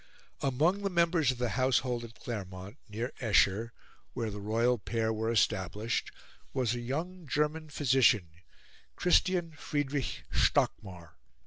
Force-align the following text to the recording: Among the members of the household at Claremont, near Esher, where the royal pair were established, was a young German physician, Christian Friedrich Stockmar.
Among 0.41 0.81
the 0.81 0.89
members 0.89 1.29
of 1.29 1.37
the 1.37 1.49
household 1.49 2.03
at 2.03 2.15
Claremont, 2.19 2.77
near 2.89 3.13
Esher, 3.19 3.71
where 4.13 4.31
the 4.31 4.39
royal 4.41 4.79
pair 4.79 5.13
were 5.13 5.29
established, 5.31 6.11
was 6.53 6.73
a 6.73 6.79
young 6.79 7.27
German 7.27 7.69
physician, 7.69 8.31
Christian 8.95 9.51
Friedrich 9.51 10.23
Stockmar. 10.31 11.17